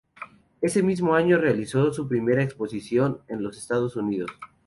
Ese 0.61 0.81
mismo 0.81 1.13
año 1.13 1.37
realizó 1.37 1.93
su 1.93 2.07
primera 2.07 2.41
exposición 2.41 3.21
en 3.27 3.43
los 3.43 3.55
Estados 3.55 3.95
Unidos. 3.95 4.31